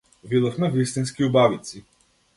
[0.23, 1.83] Видовме вистински убавици.